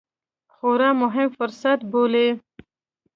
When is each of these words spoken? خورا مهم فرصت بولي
خورا 0.53 0.89
مهم 1.01 1.29
فرصت 1.37 1.79
بولي 1.91 2.27